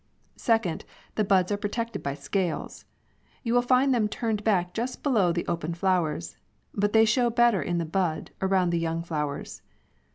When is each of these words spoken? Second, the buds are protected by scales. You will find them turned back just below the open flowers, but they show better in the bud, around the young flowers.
Second, 0.39 0.83
the 1.13 1.23
buds 1.23 1.51
are 1.51 1.57
protected 1.61 2.01
by 2.01 2.15
scales. 2.15 2.85
You 3.43 3.53
will 3.53 3.61
find 3.61 3.93
them 3.93 4.07
turned 4.09 4.43
back 4.43 4.73
just 4.73 5.03
below 5.03 5.31
the 5.31 5.45
open 5.47 5.75
flowers, 5.75 6.37
but 6.73 6.91
they 6.91 7.05
show 7.05 7.29
better 7.29 7.61
in 7.61 7.77
the 7.77 7.85
bud, 7.85 8.31
around 8.41 8.71
the 8.71 8.79
young 8.79 9.03
flowers. 9.03 9.61